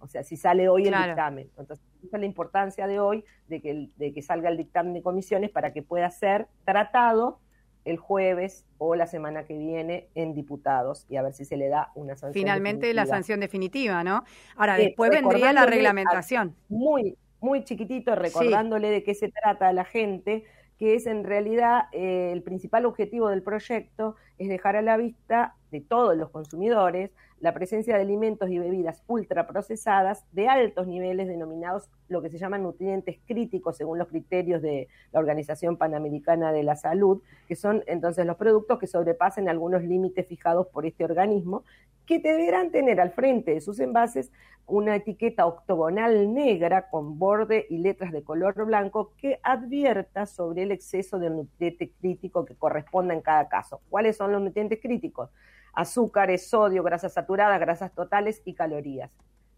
O 0.01 0.07
sea, 0.07 0.23
si 0.23 0.37
sale 0.37 0.69
hoy 0.69 0.87
el 0.87 0.95
dictamen. 0.95 1.51
Entonces, 1.57 1.85
esa 2.05 2.17
es 2.19 2.21
la 2.21 2.27
importancia 2.27 2.87
de 2.87 3.01
hoy, 3.01 3.25
de 3.49 3.63
que, 3.63 3.89
de 3.97 4.13
que 4.13 4.21
salga 4.21 4.51
el 4.51 4.59
dictamen 4.59 4.93
de 4.93 5.03
comisiones 5.03 5.51
para 5.51 5.73
que 5.73 5.83
pueda 5.83 6.11
ser 6.11 6.47
tratado 6.65 7.41
el 7.87 7.97
jueves 7.97 8.65
o 8.79 8.95
la 8.95 9.07
semana 9.07 9.45
que 9.45 9.57
viene 9.57 10.09
en 10.15 10.35
diputados 10.35 11.07
y 11.09 11.17
a 11.17 11.23
ver 11.23 11.33
si 11.33 11.45
se 11.45 11.57
le 11.57 11.69
da 11.69 11.91
una 11.95 12.17
sanción. 12.17 12.33
Finalmente 12.35 12.93
la 12.95 13.07
sanción 13.07 13.41
definitiva, 13.41 14.05
¿no? 14.05 14.25
Ahora, 14.57 14.77
después 14.77 15.11
vendría 15.11 15.53
la 15.53 15.67
reglamentación. 15.67 16.55
muy, 16.69 17.17
muy 17.41 17.65
chiquitito, 17.65 18.15
recordándole 18.15 18.91
de 18.91 19.03
qué 19.03 19.15
se 19.15 19.31
trata 19.31 19.69
a 19.69 19.73
la 19.73 19.85
gente, 19.85 20.45
que 20.79 20.95
es 20.95 21.07
en 21.07 21.25
realidad 21.25 21.85
eh, 21.93 22.31
el 22.33 22.43
principal 22.43 22.87
objetivo 22.87 23.29
del 23.29 23.43
proyecto, 23.43 24.17
es 24.39 24.49
dejar 24.49 24.77
a 24.77 24.83
la 24.83 24.97
vista 24.97 25.55
de 25.71 25.81
todos 25.81 26.17
los 26.17 26.31
consumidores 26.31 27.11
la 27.45 27.53
presencia 27.53 27.95
de 27.95 28.01
alimentos 28.01 28.49
y 28.49 28.59
bebidas 28.59 29.03
ultraprocesadas 29.07 30.25
de 30.33 30.49
altos 30.49 30.87
niveles 30.87 31.29
denominados 31.29 31.91
lo 32.09 32.23
que 32.23 32.31
se 32.31 32.39
llaman 32.39 32.63
nutrientes 32.63 33.19
críticos 33.27 33.77
según 33.77 33.99
los 33.99 34.09
criterios 34.09 34.63
de 34.63 34.89
la 35.13 35.21
Organización 35.21 35.77
Panamericana 35.77 36.53
de 36.53 36.63
la 36.63 36.75
Salud, 36.75 37.21
que 37.47 37.55
son 37.55 37.85
entonces 37.87 38.25
los 38.25 38.39
productos 38.39 38.79
que 38.79 38.87
sobrepasen 38.87 39.51
algunos 39.51 39.83
límites 39.83 40.27
fijados 40.27 40.69
por 40.69 40.87
este 40.87 41.05
organismo, 41.05 41.65
que 42.07 42.19
deberán 42.19 42.71
tener 42.71 42.99
al 42.99 43.11
frente 43.11 43.53
de 43.53 43.61
sus 43.61 43.79
envases 43.79 44.33
una 44.67 44.97
etiqueta 44.97 45.45
octogonal 45.45 46.33
negra 46.33 46.89
con 46.89 47.19
borde 47.19 47.67
y 47.69 47.77
letras 47.77 48.11
de 48.13 48.25
color 48.25 48.55
blanco 48.65 49.13
que 49.19 49.39
advierta 49.43 50.25
sobre 50.25 50.63
el 50.63 50.73
exceso 50.73 51.19
del 51.19 51.37
nutriente 51.37 51.93
crítico 52.01 52.47
que 52.47 52.55
corresponda 52.55 53.13
en 53.13 53.21
cada 53.21 53.51
caso. 53.51 53.83
¿Cuáles 53.91 54.17
son 54.17 54.33
los 54.33 54.41
nutrientes 54.41 54.81
críticos? 54.81 55.29
Azúcares, 55.75 56.49
sodio, 56.49 56.83
grasas 56.83 57.13
saturadas, 57.13 57.61
grasas 57.61 57.93
totales 57.95 58.43
y 58.45 58.55
calorías. 58.55 59.11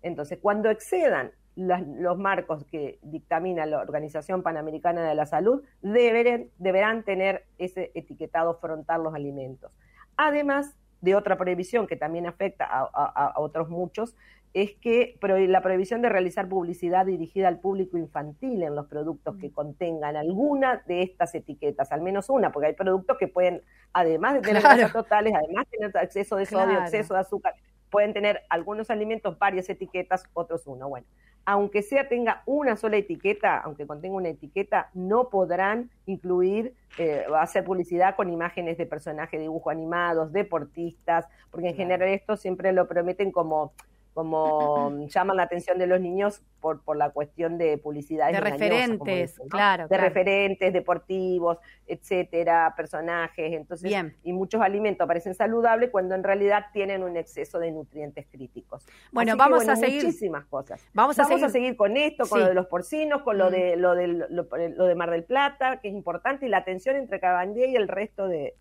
Entonces, 0.02 0.38
cuando 0.40 0.70
excedan 0.70 1.32
los 1.56 2.18
marcos 2.18 2.64
que 2.64 2.98
dictamina 3.02 3.64
la 3.64 3.80
Organización 3.80 4.42
Panamericana 4.42 5.08
de 5.08 5.14
la 5.14 5.24
Salud, 5.24 5.62
deberán 5.80 7.02
tener 7.02 7.46
ese 7.58 7.92
etiquetado 7.94 8.58
frontal 8.58 9.02
los 9.02 9.14
alimentos. 9.14 9.72
Además 10.18 10.76
de 11.00 11.14
otra 11.14 11.38
prohibición 11.38 11.86
que 11.86 11.96
también 11.96 12.26
afecta 12.26 12.66
a 12.66 13.34
otros 13.36 13.68
muchos, 13.68 14.14
es 14.54 14.74
que 14.74 15.18
la 15.20 15.60
prohibición 15.60 16.02
de 16.02 16.08
realizar 16.08 16.48
publicidad 16.48 17.04
dirigida 17.04 17.48
al 17.48 17.60
público 17.60 17.98
infantil 17.98 18.62
en 18.62 18.74
los 18.74 18.86
productos 18.86 19.36
que 19.36 19.48
mm. 19.48 19.52
contengan 19.52 20.16
alguna 20.16 20.82
de 20.86 21.02
estas 21.02 21.34
etiquetas, 21.34 21.92
al 21.92 22.00
menos 22.00 22.30
una, 22.30 22.52
porque 22.52 22.68
hay 22.68 22.74
productos 22.74 23.18
que 23.18 23.28
pueden, 23.28 23.62
además 23.92 24.34
de 24.34 24.40
tener 24.40 24.62
claro. 24.62 24.90
totales, 24.92 25.34
además 25.34 25.66
de 25.70 25.78
tener 25.78 26.02
exceso 26.02 26.36
de 26.36 26.46
sodio, 26.46 26.80
exceso 26.80 27.14
de 27.14 27.20
azúcar, 27.20 27.54
pueden 27.90 28.12
tener 28.12 28.42
algunos 28.48 28.90
alimentos 28.90 29.38
varias 29.38 29.68
etiquetas, 29.68 30.24
otros 30.32 30.66
uno. 30.66 30.88
Bueno, 30.88 31.06
aunque 31.44 31.82
sea 31.82 32.08
tenga 32.08 32.42
una 32.44 32.76
sola 32.76 32.96
etiqueta, 32.96 33.58
aunque 33.58 33.86
contenga 33.86 34.16
una 34.16 34.28
etiqueta, 34.30 34.90
no 34.94 35.30
podrán 35.30 35.90
incluir, 36.04 36.74
eh, 36.98 37.24
hacer 37.38 37.64
publicidad 37.64 38.16
con 38.16 38.30
imágenes 38.30 38.76
de 38.78 38.86
personajes, 38.86 39.40
dibujos 39.40 39.72
animados, 39.72 40.32
deportistas, 40.32 41.26
porque 41.52 41.68
en 41.68 41.76
general 41.76 42.08
esto 42.08 42.36
siempre 42.36 42.72
lo 42.72 42.88
prometen 42.88 43.30
como 43.30 43.72
como 44.16 44.90
llaman 45.08 45.36
la 45.36 45.42
atención 45.42 45.76
de 45.76 45.86
los 45.86 46.00
niños 46.00 46.40
por, 46.62 46.82
por 46.82 46.96
la 46.96 47.10
cuestión 47.10 47.58
de 47.58 47.76
publicidad. 47.76 48.32
De 48.32 48.40
referentes, 48.40 49.38
claro. 49.50 49.88
De 49.88 49.98
referentes 49.98 50.72
deportivos, 50.72 51.58
etcétera, 51.86 52.72
personajes, 52.74 53.52
entonces, 53.52 53.92
y 54.22 54.32
muchos 54.32 54.62
alimentos 54.62 55.06
parecen 55.06 55.34
saludables 55.34 55.90
cuando 55.90 56.14
en 56.14 56.24
realidad 56.24 56.64
tienen 56.72 57.02
un 57.02 57.18
exceso 57.18 57.58
de 57.58 57.70
nutrientes 57.70 58.26
críticos. 58.32 58.86
Bueno, 59.12 59.36
vamos 59.36 59.68
a 59.68 59.76
seguir. 59.76 60.04
Muchísimas 60.06 60.46
cosas. 60.46 60.82
Vamos, 60.94 61.18
a, 61.18 61.50
seguir... 61.50 61.76
con 61.76 61.98
esto, 61.98 62.26
con 62.26 62.40
lo 62.40 62.46
de 62.46 62.54
los 62.54 62.68
porcinos, 62.68 63.20
con 63.20 63.36
lo, 63.36 63.48
mm. 63.48 63.52
de, 63.52 63.76
lo, 63.76 63.94
de, 63.94 64.06
lo, 64.08 64.86
de 64.86 64.94
Mar 64.94 65.10
del 65.10 65.24
Plata, 65.24 65.78
que 65.80 65.88
es 65.88 65.94
importante, 65.94 66.46
y 66.46 66.48
la 66.48 66.64
tensión 66.64 66.96
entre 66.96 67.20
Cabandía 67.20 67.66
y 67.66 67.76
el 67.76 67.86
resto 67.86 68.28
de, 68.28 68.54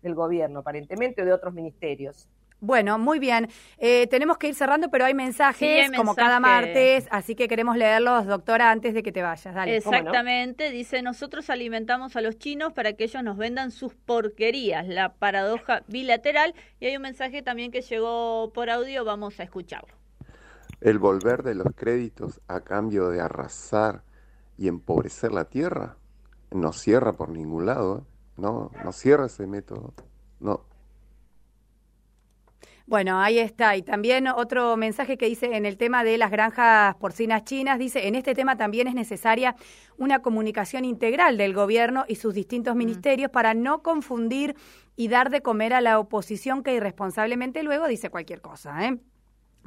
del 0.00 0.14
gobierno, 0.14 0.60
aparentemente, 0.60 1.20
o 1.20 1.26
de 1.26 1.34
otros 1.34 1.52
ministerios. 1.52 2.30
Bueno, 2.60 2.98
muy 2.98 3.18
bien. 3.18 3.48
Eh, 3.78 4.06
tenemos 4.06 4.38
que 4.38 4.48
ir 4.48 4.54
cerrando, 4.54 4.90
pero 4.90 5.04
hay 5.04 5.14
mensajes 5.14 5.90
como 5.94 6.14
cada 6.14 6.40
martes, 6.40 7.06
así 7.10 7.34
que 7.34 7.48
queremos 7.48 7.76
leerlos, 7.76 8.26
doctora, 8.26 8.70
antes 8.70 8.94
de 8.94 9.02
que 9.02 9.12
te 9.12 9.22
vayas. 9.22 9.54
Dale, 9.54 9.76
Exactamente, 9.76 10.70
dice, 10.70 11.02
nosotros 11.02 11.50
alimentamos 11.50 12.16
a 12.16 12.20
los 12.22 12.38
chinos 12.38 12.72
para 12.72 12.94
que 12.94 13.04
ellos 13.04 13.22
nos 13.22 13.36
vendan 13.36 13.70
sus 13.70 13.94
porquerías, 13.94 14.88
la 14.88 15.14
paradoja 15.14 15.82
bilateral. 15.86 16.54
Y 16.80 16.86
hay 16.86 16.96
un 16.96 17.02
mensaje 17.02 17.42
también 17.42 17.70
que 17.70 17.82
llegó 17.82 18.50
por 18.54 18.70
audio, 18.70 19.04
vamos 19.04 19.38
a 19.38 19.42
escucharlo. 19.42 19.94
El 20.80 20.98
volver 20.98 21.42
de 21.42 21.54
los 21.54 21.68
créditos 21.74 22.40
a 22.48 22.60
cambio 22.60 23.10
de 23.10 23.20
arrasar 23.20 24.02
y 24.58 24.68
empobrecer 24.68 25.32
la 25.32 25.44
tierra 25.44 25.96
no 26.50 26.72
cierra 26.72 27.12
por 27.14 27.28
ningún 27.28 27.66
lado, 27.66 27.98
¿eh? 27.98 28.02
no, 28.36 28.70
no 28.82 28.92
cierra 28.92 29.26
ese 29.26 29.46
método, 29.46 29.92
no. 30.40 30.64
Bueno, 32.86 33.20
ahí 33.20 33.40
está. 33.40 33.76
Y 33.76 33.82
también 33.82 34.28
otro 34.28 34.76
mensaje 34.76 35.18
que 35.18 35.26
dice 35.26 35.56
en 35.56 35.66
el 35.66 35.76
tema 35.76 36.04
de 36.04 36.18
las 36.18 36.30
granjas 36.30 36.94
porcinas 36.96 37.42
chinas, 37.42 37.80
dice, 37.80 38.06
en 38.06 38.14
este 38.14 38.32
tema 38.32 38.56
también 38.56 38.86
es 38.86 38.94
necesaria 38.94 39.56
una 39.98 40.20
comunicación 40.20 40.84
integral 40.84 41.36
del 41.36 41.52
gobierno 41.52 42.04
y 42.06 42.14
sus 42.14 42.32
distintos 42.32 42.76
mm. 42.76 42.78
ministerios 42.78 43.30
para 43.32 43.54
no 43.54 43.82
confundir 43.82 44.54
y 44.94 45.08
dar 45.08 45.30
de 45.30 45.42
comer 45.42 45.74
a 45.74 45.80
la 45.80 45.98
oposición 45.98 46.62
que 46.62 46.74
irresponsablemente 46.74 47.64
luego 47.64 47.88
dice 47.88 48.08
cualquier 48.08 48.40
cosa. 48.40 48.86
¿eh? 48.86 48.98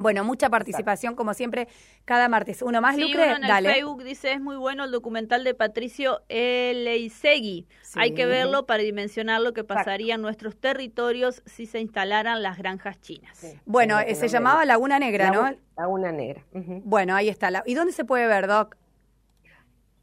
Bueno, 0.00 0.24
mucha 0.24 0.48
participación 0.48 1.14
como 1.14 1.34
siempre 1.34 1.68
cada 2.04 2.28
martes. 2.28 2.62
Uno 2.62 2.80
más, 2.80 2.96
sí, 2.96 3.02
Lucre, 3.02 3.34
uno 3.36 3.46
en 3.46 3.64
Facebook 3.64 4.02
dice 4.02 4.32
es 4.32 4.40
muy 4.40 4.56
bueno 4.56 4.84
el 4.84 4.90
documental 4.90 5.44
de 5.44 5.54
Patricio 5.54 6.22
Eleisegui. 6.28 7.68
Hay 7.96 8.14
que 8.14 8.24
verlo 8.26 8.66
para 8.66 8.82
dimensionar 8.82 9.42
lo 9.42 9.52
que 9.52 9.62
pasaría 9.62 10.14
en 10.14 10.22
nuestros 10.22 10.56
territorios 10.56 11.42
si 11.44 11.66
se 11.66 11.80
instalaran 11.80 12.42
las 12.42 12.56
granjas 12.56 13.00
chinas. 13.00 13.56
Bueno, 13.66 13.98
se 14.14 14.28
llamaba 14.28 14.64
Laguna 14.64 14.98
Negra, 14.98 15.30
¿no? 15.30 15.54
Laguna 15.76 16.12
Negra. 16.12 16.42
Bueno, 16.52 17.14
ahí 17.14 17.28
está. 17.28 17.50
¿Y 17.66 17.74
dónde 17.74 17.92
se 17.92 18.04
puede 18.04 18.26
ver, 18.26 18.46
Doc? 18.46 18.76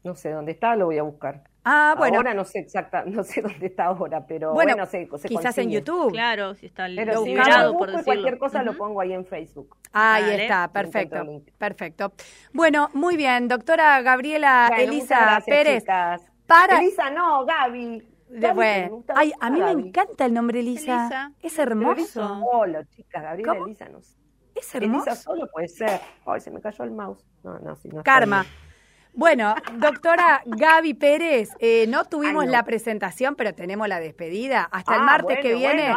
No 0.04 0.14
sé 0.14 0.30
dónde 0.30 0.52
está, 0.52 0.76
lo 0.76 0.86
voy 0.86 0.98
a 0.98 1.02
buscar. 1.02 1.42
Ah, 1.70 1.94
bueno. 1.98 2.16
Ahora 2.16 2.32
no 2.32 2.44
sé 2.46 2.60
exacta, 2.60 3.04
no 3.04 3.22
sé 3.22 3.42
dónde 3.42 3.66
está 3.66 3.84
ahora, 3.86 4.26
pero 4.26 4.54
bueno, 4.54 4.74
quizás 5.26 5.58
en 5.58 5.70
YouTube. 5.70 6.12
Claro, 6.12 6.54
si 6.54 6.64
está 6.64 6.86
pero 6.96 7.22
si 7.22 7.36
por 7.76 8.04
cualquier 8.04 8.38
cosa 8.38 8.62
lo 8.62 8.74
pongo 8.74 9.02
ahí 9.02 9.12
en 9.12 9.26
Facebook. 9.26 9.76
Ahí 9.92 10.40
está, 10.40 10.68
perfecto, 10.72 11.22
perfecto. 11.58 12.12
Bueno, 12.54 12.88
muy 12.94 13.18
bien, 13.18 13.48
doctora 13.48 14.00
Gabriela 14.00 14.70
Elisa 14.78 15.42
Pérez. 15.44 15.84
Para... 16.46 16.78
Elisa 16.78 17.10
no, 17.10 17.44
Gaby. 17.44 18.02
bueno, 18.54 19.04
ay, 19.14 19.32
a 19.38 19.50
mí 19.50 19.60
me 19.60 19.70
encanta 19.72 20.24
el 20.24 20.32
nombre 20.32 20.60
Elisa. 20.60 21.32
Es 21.42 21.58
hermoso. 21.58 22.40
Solo, 22.50 22.82
chicas, 22.84 23.22
Gabriela 23.22 23.58
Elisa 23.66 23.88
no. 23.90 23.98
Es 24.54 24.74
hermoso. 24.74 25.04
Elisa 25.04 25.22
solo 25.22 25.46
puede 25.52 25.68
ser. 25.68 26.00
Ay, 26.24 26.40
se 26.40 26.50
me 26.50 26.62
cayó 26.62 26.82
el 26.84 26.92
mouse. 26.92 27.26
No, 27.44 27.58
no, 27.58 27.76
sí, 27.76 27.90
no. 27.90 28.02
Karma. 28.02 28.46
Bueno, 29.18 29.56
doctora 29.80 30.42
Gaby 30.46 30.94
Pérez, 30.94 31.48
eh, 31.58 31.86
no 31.88 32.04
tuvimos 32.04 32.46
la 32.46 32.64
presentación, 32.64 33.34
pero 33.34 33.52
tenemos 33.52 33.88
la 33.88 33.98
despedida. 33.98 34.68
Hasta 34.70 34.94
el 34.94 35.00
ah, 35.00 35.04
martes 35.04 35.38
que 35.42 35.54
viene. 35.54 35.92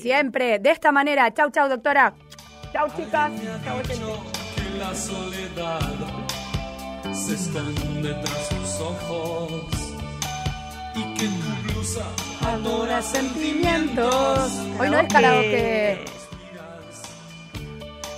Siempre, 0.00 0.60
de 0.60 0.70
esta 0.70 0.92
manera. 0.92 1.34
Chau, 1.34 1.50
chau, 1.50 1.68
doctora. 1.68 2.14
Chau, 2.72 2.86
chicas. 2.96 3.32
Chau, 3.64 3.82
que 3.82 4.78
la 4.78 4.94
soledad 4.94 5.80
se 7.12 7.34
esconde 7.34 8.14
tras 8.14 8.48
tus 8.50 8.80
ojos 8.82 9.64
y 10.94 11.14
que 11.14 11.24
tu 11.26 11.72
blusa 11.72 12.04
adora 12.46 13.02
sentimientos. 13.02 14.52
Hoy 14.78 14.90
no 14.90 15.00
es 15.00 15.12
karaoke. 15.12 16.04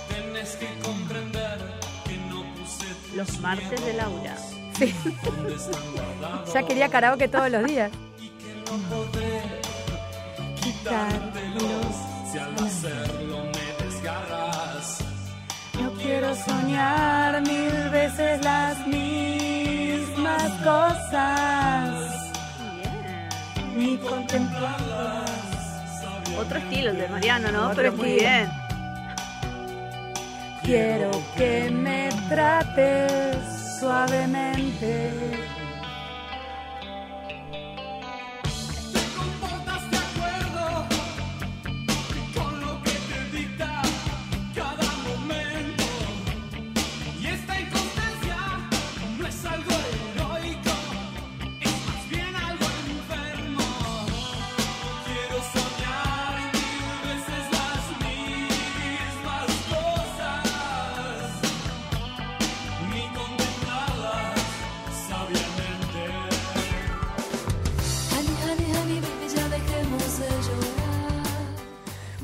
Tienes 0.09 0.55
que 0.57 0.67
no 0.83 1.10
los 3.15 3.39
martes 3.39 3.83
de 3.85 3.93
Laura. 3.93 4.35
Sí. 4.77 4.93
ya 6.53 6.63
quería 6.63 6.89
karaoke 6.89 7.27
todos 7.27 7.51
los 7.51 7.63
días. 7.65 7.91
Y 8.19 8.29
que 8.29 8.55
no 8.65 8.77
podré 8.89 9.41
quitártelos 10.61 11.95
si 12.31 12.37
al 12.37 12.55
hacerlo 12.55 13.43
me 13.45 13.85
desgarras. 13.85 15.03
Yo 15.79 15.93
quiero 15.95 16.35
soñar 16.35 17.41
mil 17.41 17.89
veces 17.91 18.43
las 18.43 18.87
mismas 18.87 20.51
cosas. 20.63 22.31
Ni 23.75 23.97
contemplarlas. 23.97 25.31
Otro 26.39 26.57
estilo 26.59 26.93
de 26.93 27.07
Mariano, 27.09 27.51
¿no? 27.51 27.71
Pero 27.75 27.89
es 27.89 27.95
muy 27.95 28.13
bien. 28.13 28.49
Quiero 30.63 31.11
que 31.35 31.69
me 31.71 32.10
trates 32.31 33.77
suavemente 33.77 35.50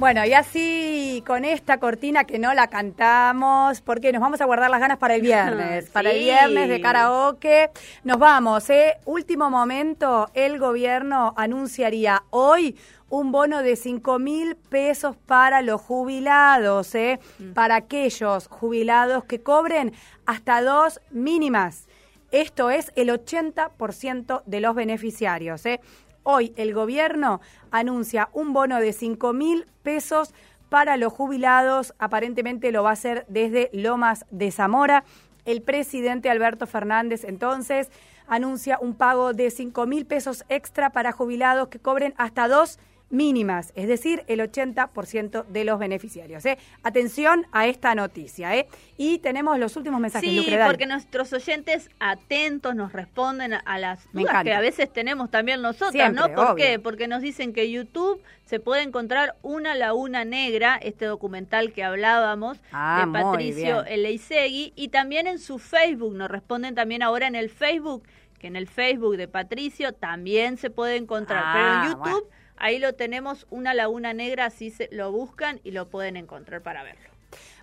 Bueno, 0.08 0.26
y 0.26 0.32
así 0.32 1.22
con 1.28 1.44
esta 1.44 1.82
cortina 1.82 2.24
que 2.24 2.40
no 2.40 2.54
la 2.54 2.68
cantamos, 2.68 3.82
porque 3.82 4.14
nos 4.14 4.22
vamos 4.22 4.40
a 4.40 4.46
guardar 4.46 4.70
las 4.70 4.80
ganas 4.80 5.00
para 5.00 5.16
el 5.16 5.22
viernes, 5.22 5.90
para 5.92 6.12
el 6.12 6.20
viernes 6.20 6.70
de 6.70 6.80
karaoke. 6.80 7.72
Nos 8.06 8.18
vamos, 8.18 8.70
¿eh? 8.70 9.00
Último 9.04 9.50
momento, 9.50 10.30
el 10.34 10.60
gobierno 10.60 11.34
anunciaría 11.36 12.24
hoy 12.30 12.78
un 13.10 13.34
bono 13.34 13.62
de 13.62 13.76
5 13.76 14.18
mil 14.18 14.56
pesos 14.56 15.18
para 15.26 15.62
los 15.62 15.82
jubilados, 15.82 16.96
¿eh? 16.96 17.20
Mm. 17.40 17.52
Para 17.52 17.76
aquellos 17.76 18.48
jubilados 18.48 19.26
que 19.26 19.42
cobren 19.42 19.92
hasta 20.26 20.62
dos 20.62 21.02
mínimas. 21.12 21.90
Esto 22.32 22.70
es 22.70 22.92
el 22.96 23.10
80% 23.10 24.44
de 24.46 24.62
los 24.62 24.74
beneficiarios. 24.74 25.66
¿eh? 25.66 25.82
Hoy 26.30 26.52
el 26.58 26.74
gobierno 26.74 27.40
anuncia 27.72 28.28
un 28.34 28.52
bono 28.52 28.82
de 28.82 28.92
5 28.92 29.32
mil 29.32 29.66
pesos 29.82 30.34
para 30.68 30.98
los 30.98 31.14
jubilados. 31.14 31.94
Aparentemente 32.00 32.74
lo 32.74 32.84
va 32.84 32.90
a 32.90 32.94
hacer 32.94 33.26
desde 33.30 33.70
Lomas 33.72 34.26
de 34.30 34.52
Zamora. 34.52 35.06
El 35.46 35.62
presidente 35.62 36.30
Alberto 36.30 36.68
Fernández 36.68 37.24
entonces 37.24 37.90
anuncia 38.28 38.78
un 38.82 38.94
pago 38.94 39.32
de 39.32 39.50
5 39.50 39.86
mil 39.86 40.06
pesos 40.06 40.44
extra 40.50 40.90
para 40.90 41.14
jubilados 41.14 41.70
que 41.70 41.80
cobren 41.80 42.14
hasta 42.18 42.50
dos 42.50 42.78
mínimas, 43.10 43.72
es 43.76 43.88
decir, 43.88 44.24
el 44.28 44.40
80% 44.40 45.46
de 45.46 45.64
los 45.64 45.80
beneficiarios. 45.80 46.46
¿eh? 46.46 46.58
Atención 46.84 47.46
a 47.52 47.68
esta 47.68 47.96
noticia. 47.96 48.56
¿eh? 48.56 48.68
Y 48.98 49.20
tenemos 49.20 49.58
los 49.60 49.76
últimos 49.76 50.00
mensajes. 50.00 50.30
Sí, 50.30 50.48
porque 50.66 50.86
nuestros 50.86 51.32
oyentes 51.34 51.90
atentos 52.00 52.76
nos 52.76 52.92
responden 52.92 53.54
a 53.54 53.78
las 53.78 54.12
dudas 54.12 54.44
que 54.44 54.54
a 54.54 54.60
veces 54.60 54.92
tenemos 54.92 55.32
también 55.32 55.62
nosotros, 55.62 56.14
¿no? 56.14 56.34
¿Por 56.34 56.56
qué? 56.56 56.80
Porque 56.80 57.08
nos 57.08 57.22
dicen 57.22 57.54
que 57.54 57.72
YouTube 57.72 58.22
se 58.46 58.60
puede 58.60 58.82
encontrar 58.84 59.36
Una 59.42 59.76
Laguna 59.76 60.24
Negra, 60.24 60.80
este 60.82 61.06
documental 61.06 61.74
que 61.74 61.84
hablábamos 61.84 62.60
ah, 62.72 63.04
de 63.06 63.12
Patricio 63.12 63.84
Eleisegui, 63.86 64.74
y 64.76 64.88
también 64.88 65.28
en 65.28 65.40
su 65.40 65.60
Facebook, 65.60 66.16
nos 66.16 66.30
responden 66.30 66.74
también 66.74 67.04
ahora 67.04 67.28
en 67.28 67.36
el 67.36 67.50
Facebook, 67.50 68.04
que 68.40 68.48
en 68.48 68.56
el 68.56 68.68
Facebook 68.68 69.18
de 69.18 69.28
Patricio 69.28 69.94
también 69.94 70.58
se 70.58 70.70
puede 70.70 70.96
encontrar, 70.96 71.44
pero 71.54 71.68
en 71.68 71.74
ah, 71.74 71.88
YouTube... 71.90 72.30
Ahí 72.58 72.80
lo 72.80 72.94
tenemos, 72.94 73.48
una 73.50 73.74
laguna 73.74 74.14
negra, 74.14 74.46
así 74.46 74.72
se 74.72 74.90
lo 74.92 75.12
buscan 75.12 75.60
y 75.64 75.72
lo 75.72 75.88
pueden 75.88 76.18
encontrar 76.18 76.62
para 76.62 76.84
verlo. 76.84 77.10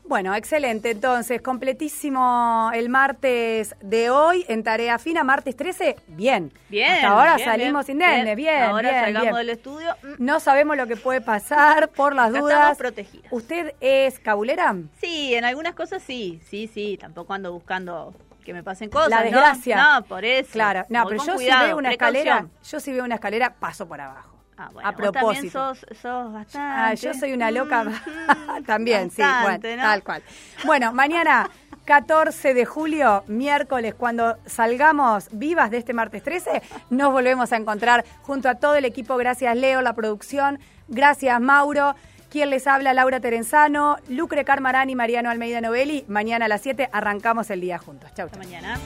Bueno, 0.06 0.34
excelente. 0.34 0.90
Entonces, 0.90 1.40
completísimo 1.40 2.70
el 2.74 2.90
martes 2.90 3.74
de 3.80 4.10
hoy 4.10 4.44
en 4.48 4.62
Tarea 4.62 4.98
Fina, 4.98 5.24
martes 5.24 5.56
13. 5.56 5.96
Bien. 6.08 6.52
Bien. 6.68 6.92
Hasta 6.92 7.08
ahora 7.08 7.38
salimos 7.38 7.86
sin 7.86 7.98
Bien. 7.98 8.36
bien. 8.36 8.62
Ahora 8.64 8.90
bien, 8.90 9.04
salgamos 9.04 9.38
del 9.38 9.50
estudio. 9.50 9.96
Mm. 10.02 10.14
No 10.18 10.40
sabemos 10.40 10.76
lo 10.76 10.86
que 10.86 10.96
puede 10.96 11.22
pasar 11.22 11.88
por 11.88 12.14
las 12.14 12.30
dudas. 12.32 12.52
Estamos 12.52 12.78
protegidas. 12.78 13.32
¿Usted 13.32 13.74
es 13.80 14.18
cabulera? 14.18 14.76
Sí, 15.00 15.34
en 15.34 15.46
algunas 15.46 15.74
cosas 15.74 16.02
sí. 16.02 16.38
Sí, 16.50 16.68
sí. 16.72 16.98
Tampoco 17.00 17.32
ando 17.32 17.50
buscando 17.52 18.14
que 18.44 18.52
me 18.52 18.62
pasen 18.62 18.90
cosas. 18.90 19.08
La 19.08 19.22
desgracia. 19.22 19.76
No, 19.76 20.04
por 20.04 20.26
eso. 20.26 20.52
Claro. 20.52 20.84
No, 20.90 21.06
pero 21.08 21.24
yo 21.24 21.38
si 21.38 21.46
veo 21.46 21.78
una 21.78 21.92
escalera, 21.92 22.46
yo 22.62 22.78
si 22.78 22.92
veo 22.92 23.04
una 23.04 23.14
escalera, 23.14 23.54
paso 23.54 23.88
por 23.88 24.02
abajo. 24.02 24.33
Ah, 24.56 24.70
a 24.84 24.92
propósito. 24.92 25.58
Vos 25.58 25.80
también 25.80 26.00
sos, 26.00 26.32
bastante. 26.32 26.58
Ah, 26.58 26.94
yo 26.94 27.14
soy 27.14 27.32
una 27.32 27.50
loca. 27.50 27.84
también, 28.66 29.10
sí, 29.10 29.22
bueno, 29.42 29.58
tal 29.60 30.02
cual. 30.02 30.22
Bueno, 30.64 30.92
mañana 30.92 31.50
14 31.84 32.54
de 32.54 32.64
julio, 32.64 33.24
miércoles, 33.26 33.94
cuando 33.94 34.36
salgamos 34.46 35.28
vivas 35.32 35.70
de 35.70 35.78
este 35.78 35.92
martes 35.92 36.22
13, 36.22 36.62
nos 36.90 37.12
volvemos 37.12 37.52
a 37.52 37.56
encontrar 37.56 38.04
junto 38.22 38.48
a 38.48 38.54
todo 38.54 38.76
el 38.76 38.84
equipo. 38.84 39.16
Gracias, 39.16 39.56
Leo, 39.56 39.82
la 39.82 39.94
producción. 39.94 40.60
Gracias, 40.88 41.40
Mauro. 41.40 41.94
Quien 42.30 42.50
les 42.50 42.66
habla, 42.66 42.94
Laura 42.94 43.20
Terenzano, 43.20 43.96
Lucre 44.08 44.44
Carmarán 44.44 44.90
y 44.90 44.96
Mariano 44.96 45.30
Almeida 45.30 45.60
Novelli. 45.60 46.04
Mañana 46.08 46.46
a 46.46 46.48
las 46.48 46.62
7 46.62 46.90
arrancamos 46.92 47.50
el 47.50 47.60
día 47.60 47.78
juntos. 47.78 48.12
Chau, 48.14 48.28
chau. 48.28 48.38
mañana. 48.38 48.78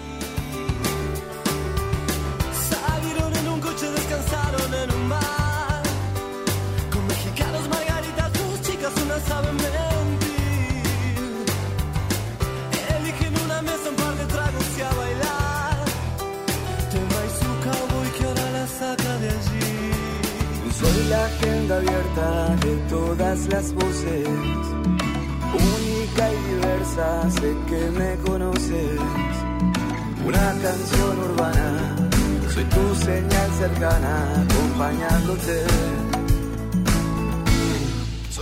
La 21.08 21.24
agenda 21.24 21.76
abierta 21.76 22.56
de 22.56 22.76
todas 22.88 23.48
las 23.48 23.72
voces. 23.72 24.28
Única 25.54 26.32
y 26.32 26.52
diversa, 26.52 27.30
sé 27.30 27.56
que 27.68 27.90
me 27.98 28.16
conoces. 28.26 29.00
Una 30.26 30.46
canción 30.64 31.18
urbana, 31.30 31.96
soy 32.52 32.64
tu 32.64 32.94
señal 33.06 33.50
cercana, 33.58 34.14
acompañándote 34.42 35.64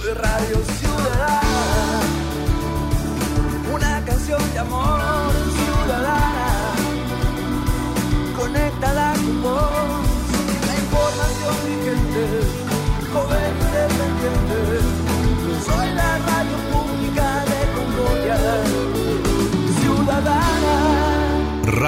de 0.06 0.14
Radio 0.14 0.56
Ciudadana. 0.78 2.00
Una 3.74 4.04
canción 4.04 4.40
de 4.52 4.58
amor 4.60 5.00
ciudadana. 5.56 6.48
Conéctala 8.36 9.14
con 9.14 9.42
vos. 9.42 10.05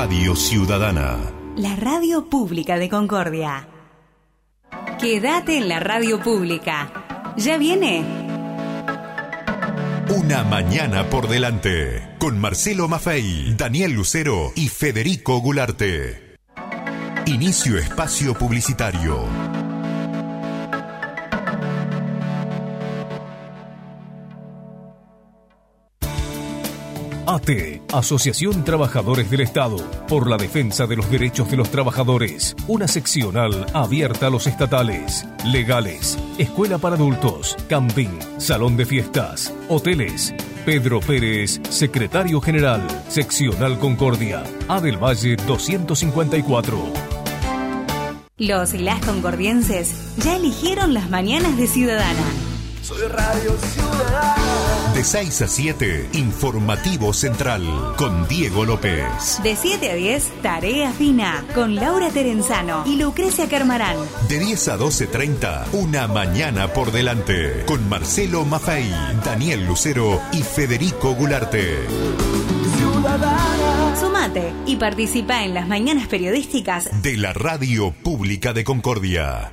Radio 0.09 0.35
Ciudadana. 0.37 1.19
La 1.59 1.77
radio 1.77 2.31
pública 2.31 2.79
de 2.79 2.89
Concordia. 2.89 3.69
Quédate 4.99 5.59
en 5.59 5.69
la 5.69 5.81
radio 5.81 6.23
pública. 6.23 7.35
Ya 7.37 7.59
viene. 7.59 8.07
Una 10.09 10.45
mañana 10.45 11.11
por 11.11 11.29
delante. 11.29 12.17
Con 12.19 12.41
Marcelo 12.41 12.89
Maffei, 12.89 13.55
Daniel 13.55 13.93
Lucero 13.93 14.51
y 14.57 14.69
Federico 14.69 15.43
Gularte. 15.43 16.37
Inicio 17.27 17.77
espacio 17.77 18.33
publicitario. 18.33 19.58
Asociación 27.93 28.65
Trabajadores 28.65 29.31
del 29.31 29.41
Estado, 29.41 29.79
por 30.09 30.29
la 30.29 30.37
defensa 30.37 30.87
de 30.87 30.97
los 30.97 31.11
derechos 31.11 31.51
de 31.51 31.57
los 31.57 31.71
trabajadores. 31.71 32.57
Una 32.67 32.89
seccional 32.89 33.67
abierta 33.73 34.27
a 34.27 34.31
los 34.31 34.47
estatales, 34.47 35.25
legales, 35.45 36.19
escuela 36.39 36.79
para 36.79 36.97
adultos, 36.97 37.57
camping, 37.69 38.19
salón 38.39 38.77
de 38.77 38.87
fiestas, 38.87 39.55
hoteles. 39.69 40.35
Pedro 40.67 41.01
Pérez, 41.01 41.61
secretario 41.71 42.41
general, 42.41 42.83
seccional 43.09 43.79
Concordia, 43.79 44.43
A 44.69 44.81
del 44.81 45.03
Valle 45.03 45.37
254. 45.37 46.93
Los 48.39 48.75
y 48.75 48.79
las 48.79 49.05
concordienses 49.05 50.17
ya 50.19 50.37
eligieron 50.37 50.93
las 50.93 51.09
mañanas 51.09 51.57
de 51.57 51.67
Ciudadana. 51.67 52.25
Soy 52.83 53.07
Radio 53.09 53.57
Ciudadana. 53.59 53.98
De 54.99 55.05
6 55.05 55.43
a 55.43 55.47
7, 55.47 56.09
Informativo 56.15 57.13
Central, 57.13 57.63
con 57.97 58.27
Diego 58.27 58.65
López. 58.65 59.41
De 59.45 59.55
7 59.55 59.93
a 59.93 59.95
10, 59.95 60.43
Tarea 60.43 60.91
Fina, 60.91 61.45
con 61.55 61.77
Laura 61.77 62.11
Terenzano 62.11 62.83
y 62.85 62.97
Lucrecia 62.97 63.49
Carmarán. 63.49 63.97
De 64.29 64.41
10 64.41 64.69
a 64.71 64.77
12.30, 64.77 65.67
Una 65.71 66.09
Mañana 66.09 66.73
por 66.73 66.91
Delante, 66.91 67.65
con 67.67 67.89
Marcelo 67.89 68.45
Maffei, 68.45 68.91
Daniel 69.25 69.67
Lucero 69.67 70.21
y 70.33 70.43
Federico 70.43 71.15
Gularte. 71.15 71.77
Sumate 74.01 74.53
y 74.67 74.75
participa 74.79 75.45
en 75.45 75.55
las 75.55 75.69
mañanas 75.69 76.09
periodísticas 76.09 76.91
de 77.05 77.17
la 77.17 77.33
Radio 77.33 77.93
Pública 77.93 78.53
de 78.53 78.65
Concordia. 78.65 79.53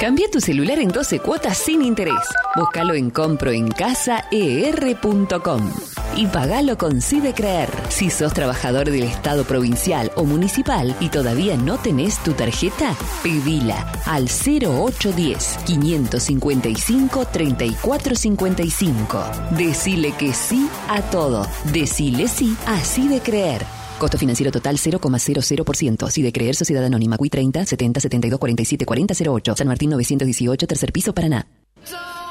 Cambia 0.00 0.30
tu 0.30 0.40
celular 0.40 0.78
en 0.78 0.90
12 0.90 1.18
cuotas 1.18 1.58
sin 1.58 1.82
interés. 1.82 2.14
Búscalo 2.54 2.94
en 2.94 3.10
comproencasaer.com 3.10 5.72
y 6.14 6.28
pagalo 6.28 6.78
con 6.78 7.00
de 7.00 7.34
Creer. 7.34 7.68
Si 7.88 8.08
sos 8.08 8.32
trabajador 8.32 8.92
del 8.92 9.02
Estado 9.02 9.42
provincial 9.42 10.12
o 10.14 10.22
municipal 10.22 10.94
y 11.00 11.08
todavía 11.08 11.56
no 11.56 11.78
tenés 11.78 12.22
tu 12.22 12.32
tarjeta, 12.32 12.94
pedila 13.24 13.90
al 14.06 14.28
0810 14.28 15.58
555 15.66 17.26
3455. 17.26 19.24
Decile 19.56 20.12
que 20.12 20.32
sí 20.32 20.70
a 20.88 21.02
todo. 21.02 21.44
Decile 21.72 22.28
sí 22.28 22.56
así 22.66 23.08
de 23.08 23.20
creer. 23.20 23.77
Costo 23.98 24.16
financiero 24.16 24.50
total 24.52 24.76
0,00%. 24.78 26.10
Si 26.10 26.22
de 26.22 26.32
creer 26.32 26.54
Sociedad 26.54 26.84
Anónima, 26.84 27.16
WI 27.18 27.30
30 27.30 27.66
70 27.66 28.00
72 28.00 28.38
47 28.38 28.86
40 28.86 29.14
08. 29.30 29.56
San 29.56 29.66
Martín 29.66 29.90
918, 29.90 30.66
tercer 30.66 30.92
piso, 30.92 31.12
Paraná. 31.12 31.57